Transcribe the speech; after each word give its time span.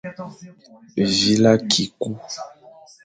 Vîle 1.15 1.45
akî 1.53 1.83
ku. 2.01 2.11